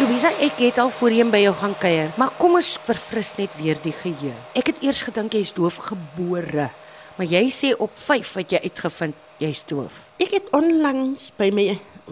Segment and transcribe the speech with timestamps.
[0.00, 3.76] Louisa, ek het al voorheen by jou gaan kuier, maar kom ons verfris net weer
[3.84, 4.32] die geheue.
[4.56, 6.70] Ek het eers gedink jy's doof gebore,
[7.18, 9.98] maar jy sê op 5 het jy uitgevind jy's doof.
[10.16, 11.66] Ek het onlangs by my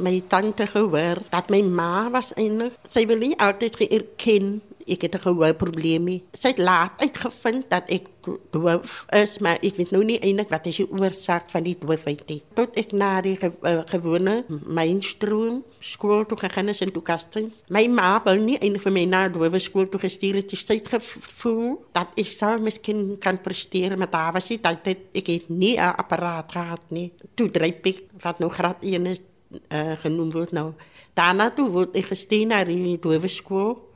[0.04, 4.52] my tante gehoor dat my ma was eintlik sy wil nie altyd geerken
[4.89, 6.23] ek het 'n gehoorprobleemie.
[6.32, 8.07] Sy het laat uitgevind dat ek
[8.50, 12.25] doof is, maar ek weet nou nie eintlik wat is die oorsaak van die doofheid
[12.29, 12.43] nie.
[12.55, 17.62] Tot ek na die ge uh, gewone mainstream skool toe gegaan is in Tukastings.
[17.69, 20.51] My ma wil nie eintlik vir my na doof skool toe gestuur het.
[20.51, 25.27] Sy het gevoel dat ek sou miskien kan presteer met haar was dit dat ek
[25.27, 27.12] het nie 'n apparaat gehad nie.
[27.34, 29.20] Toe dryp ek wat nou graad 1 is
[29.73, 30.73] uh, genoem word nou.
[31.15, 33.88] Daarna toe word ek gestuur na die doof skool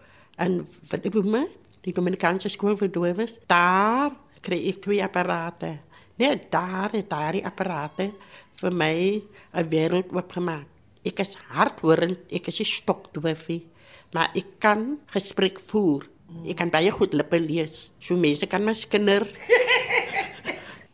[0.42, 0.60] en
[0.91, 1.46] wat ek me
[1.82, 5.78] die Dominikaanse skool vir dowes daar kry ek twee apparate
[6.19, 8.12] net daar het daar die apparate
[8.60, 9.23] vir my
[9.55, 10.66] 'n wêreld oopgemaak
[11.05, 13.66] ek is hardhorend ek is 'n stokdoofie
[14.12, 16.12] maar ek kan gesprek voer
[16.48, 17.91] ek kan baie goed lippe lees.
[18.00, 19.27] So mense kan my skinder.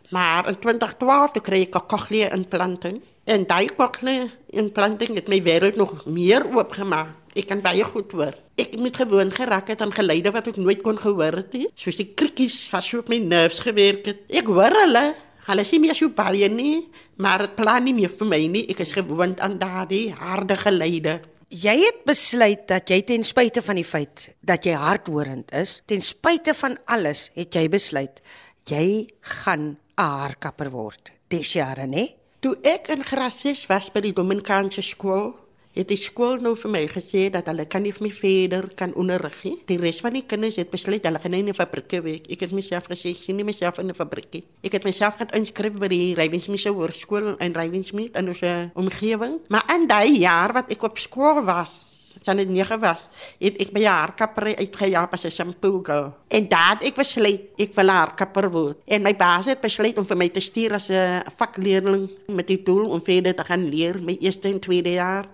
[0.09, 4.25] Maar in 2012 toe kry ek 'n cochlea implanting en daai cochlea
[4.57, 9.31] implanting het my wêreld nog meer oopgemaak ek kan baie goed hoor ek moet gewoon
[9.31, 11.69] geraak het aan geluide wat ek nooit kon gehoor het nie.
[11.79, 14.25] Soos die krikkies wat so op my nerves gewerk het.
[14.29, 15.05] Ek hoor hulle.
[15.49, 16.83] Hulle sê my so baie nie,
[17.23, 18.67] maar dit plan nie meer vir my nie.
[18.69, 21.21] Ek is gewoond aan daardie harde geluide.
[21.49, 26.05] Jy het besluit dat jy ten spyte van die feit dat jy hardhorend is, ten
[26.05, 28.21] spyte van alles, het jy besluit
[28.69, 31.11] jy gaan 'n haarkapper word.
[31.29, 32.15] Dis jare, né?
[32.41, 36.71] Toe ek in graad 6 was by die Dominikaanse skool, het die skool nou vir
[36.71, 39.57] my gesê dat hulle kan nie vir my verder kan onderrig nie.
[39.69, 42.31] Die res van die kinders het besluit hulle gaan in 'n fabriek werk.
[42.31, 44.45] Ek het myself gesê ek sien nie myself in 'n fabriek.
[44.63, 48.41] Ek het myself gaan inskryf by die Rywensmith Hoërskool in Rywensmith in ons
[48.75, 49.41] omgewing.
[49.49, 53.09] Maar in daai jaar wat ek op skool was, sy het nie gewas.
[53.39, 56.15] Het ek by haar kapper uitgejaag as 'n shampoo girl.
[56.29, 58.79] En daad ek besluit ek wil haar kapper word.
[58.87, 62.63] En my baas het besluit om vir my te stuur as 'n vakleerling met die
[62.63, 65.27] doel om verder te gaan leer my eerste en tweede jaar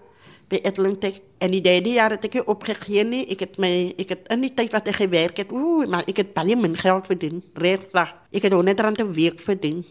[0.54, 3.24] by Atlantic en die derde jaar het ek opgegee nie.
[3.32, 6.22] Ek het my ek het in die tyd wat ek gewerk het, ooh, maar ek
[6.22, 7.42] het baie min geld verdien.
[7.58, 8.14] Regtig.
[8.34, 9.84] Ek het 100 rand 'n week verdien.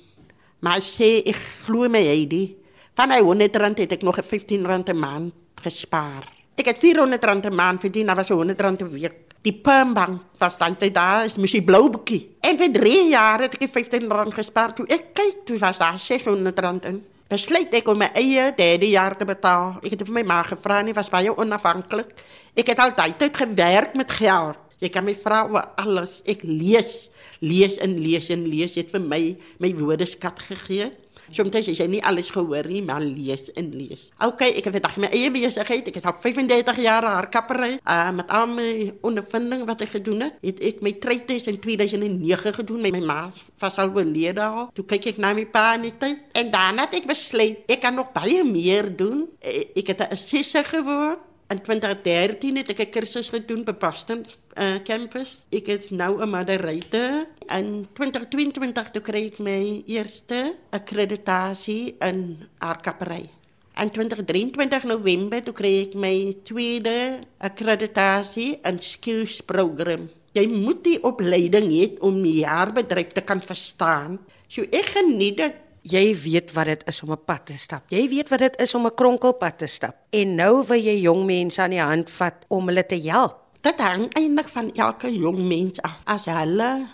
[0.62, 1.36] Maar sê ek
[1.66, 2.56] glo my Heidi.
[2.96, 6.32] Van hy 100 rand het ek nog 'n 15 rand 'n maand gespaar.
[6.56, 9.16] Ek het 400 rand 'n maand verdien, dat was 100 rand 'n week.
[9.42, 12.36] Die permbank was dan tyd daar is mos die blou boekie.
[12.40, 14.86] En vir 3 jaar het ek 15 rand gespaar toe.
[14.88, 19.16] Ek kyk toe was daar 600 rand in besluit ek om my eie derde jaar
[19.18, 19.78] te betaal.
[19.84, 22.12] Ek het vir my ma gevra en was baie onafhanklik.
[22.56, 24.60] Ek het altyd gewerk met geld.
[24.84, 26.18] Jy kan my vra oor alles.
[26.28, 27.08] Ek lees,
[27.40, 28.76] lees en lees en lees.
[28.76, 29.22] Jy het vir my
[29.64, 30.92] my woordeskat gegee.
[31.34, 34.10] Soms as jy nie alles gehoor nie, maar lees en lees.
[34.22, 35.88] OK, ek het vandag my eie besigheid.
[35.90, 37.78] Ek is al 35 jaar haar kappery.
[37.82, 38.70] Uh met al my
[39.02, 43.22] ondervinding wat ek gedoen het, het ek my treites in 2009 gedoen met my ma
[43.60, 44.70] was al oorlede al.
[44.76, 47.82] Toe kyk ek na my pa in die tyd en daarna het ek besluit ek
[47.84, 49.26] kan nog baie meer doen.
[49.40, 54.26] E, ek het 'n assessor geword In 2013 het ek 'n kursus gedoen by Boston
[54.56, 55.44] uh, campus.
[55.52, 57.28] Ek is nou 'n moderator.
[57.50, 63.30] In 2022 toe kry ek my eerste akkreditasie in aardkappery.
[63.76, 70.10] In 2023 November toe kry ek my tweede akkreditasie in skills program.
[70.34, 74.18] Jy moet die opleiding hê om die jaarbedryf te kan verstaan.
[74.48, 77.84] So ek geniet dit Jy weet wat dit is om 'n pad te stap.
[77.92, 79.96] Jy weet wat dit is om 'n kronkelpad te stap.
[80.10, 83.36] En nou wil jy jong mense aan die hand vat om hulle te help.
[83.62, 86.00] Dit hang eintlik van elke jong mens af.
[86.06, 86.88] As hulle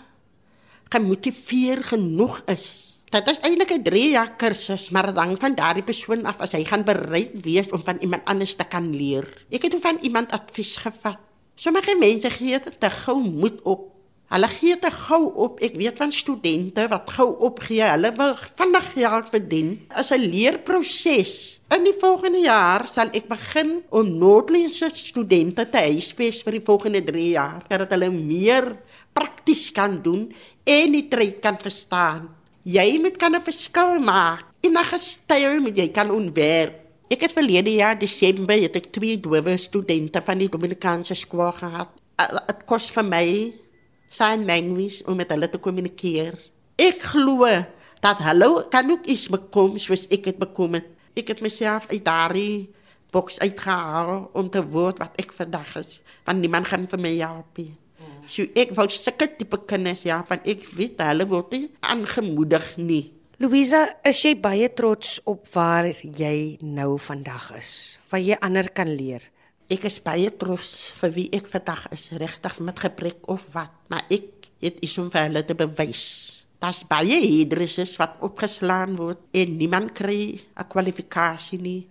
[0.88, 2.96] gemotiveer genoeg is.
[3.10, 6.52] Dit is eintlik 'n 3 jaar kursus, maar dit hang van daardie persoon af as
[6.52, 9.46] hy gaan bereid wees om van iemand anders te kan leer.
[9.50, 11.18] Ek het van iemand advies gevat.
[11.54, 13.99] Sommige mense gee te gou moed op
[14.30, 15.58] Hulle gee te gou op.
[15.58, 17.82] Ek weet van studente wat gou opgee.
[17.82, 19.70] Hulle wil vinnig geld verdien.
[19.90, 21.58] As 'n leerproses.
[21.70, 27.02] In die volgende jaar sal ek begin om Noordlynse studente te huisves vir die volgende
[27.04, 28.76] 3 jaar, sodat hulle meer
[29.14, 30.32] prakties kan doen
[30.64, 32.28] en die trek kan verstaan.
[32.62, 34.44] Jy moet kan 'n verskil maak.
[34.60, 36.74] Enige styl moet jy kan ontwerp.
[37.08, 41.88] Ek het verlede jaar Desember het ek twee doewe studente van die Dominikaanse skool gehad.
[42.46, 43.52] Dit kos vir my
[44.10, 46.36] sign language om met hulle te kommunikeer.
[46.80, 47.46] Ek glo
[48.02, 50.88] dat hulle kan ook iets bekom soos ek het bekom het.
[51.14, 52.70] Ek het myself uit daardie
[53.14, 56.00] boks uitgehaal om te word wat ek vandag is.
[56.26, 57.72] Want niemand gaan vir my help nie.
[58.30, 63.04] So ek wil sulke tipe kinders ja, van ek weet hulle word nie aangemoedig nie.
[63.40, 67.98] Louisa, is jy baie trots op waar jy nou vandag is?
[68.12, 69.24] Wat jy ander kan leer?
[69.70, 74.02] Ek is baie trots vir wie ek vandag is, regtig met gebrek of wat, maar
[74.10, 76.02] ek het iets om vir hulle te bewys.
[76.58, 81.86] Daar's baie herders wat opgeslaan word en niemand kry 'n kwalifikasie nie.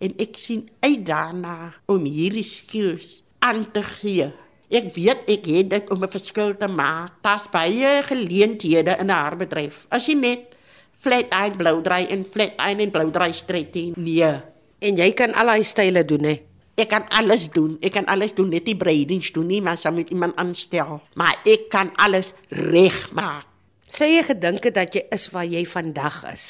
[0.00, 4.32] En ek sien uit daarna om hierdie skills aan te gee.
[4.70, 7.20] Ek weet ek het dit om 'n verskil te maak.
[7.20, 9.86] Daar's baie geleenthede in 'n haarbedryf.
[9.90, 10.56] As jy net
[10.98, 14.40] flat iron blou dry en flat iron en blou dry stryd nee.
[14.80, 16.49] En jy kan al daai style doen hè.
[16.80, 17.76] Ek kan alles doen.
[17.84, 21.00] Ek kan alles doen, net die braidings doen nie, maar sal met iemand aanstel.
[21.18, 23.44] Maar ek kan alles regmaak.
[23.90, 26.44] Sê jy gedink het dat jy is waar jy vandag is?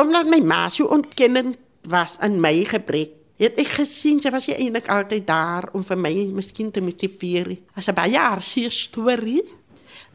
[0.00, 1.60] Omdat my ma so ontkennend
[1.92, 6.12] was aan my gebrek, het ek gesien sy was eintlik altyd daar om vir my
[6.32, 7.52] miskien te motiveer.
[7.76, 9.44] As 'n baie hartseer storie,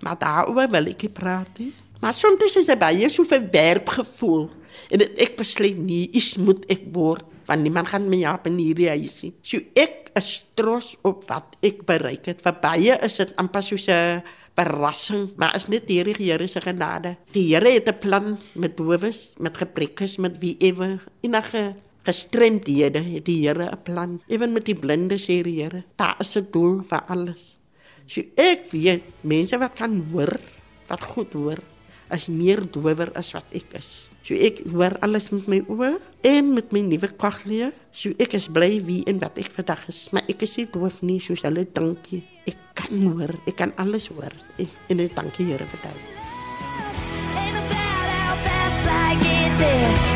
[0.01, 1.73] maar daaroor wil ek nie praat nie.
[2.01, 4.49] Maar soms is dit baie so verwerp gevoel
[4.89, 8.89] en ek besluit nie, iets moet ek word want niemand gaan my op in hierdie
[8.89, 9.33] huis sien.
[9.41, 12.41] So ek is trots op wat ek bereik het.
[12.41, 14.23] Vir baie is dit amper soos 'n
[14.55, 17.17] verrassing, maar is net hierdie Here se genade.
[17.31, 21.75] Die Here het 'n plan met dowes, met gebrekkes, met wie ewe enige
[22.05, 24.21] gestremdhede het die Here 'n plan.
[24.27, 27.57] Ewen met die blinde sê die Here, daar is 'n doel vir alles.
[28.05, 30.39] So ek weet mense wat kan hoor,
[30.87, 31.59] wat goed hoor,
[32.11, 34.09] is meer dower as wat ek is.
[34.25, 35.91] So ek hoor alles met my oë
[36.25, 37.67] en met my nuwe kwaglie.
[37.93, 41.03] So ek is bly wie en wat ek vandag is, maar ek is nie doof
[41.05, 42.23] nie soos hulle dink nie.
[42.49, 44.33] Ek kan hoor, ek kan alles hoor.
[44.57, 46.11] En, en ek dank die Here vir dit.
[47.37, 50.14] Ain't about how fast I get there.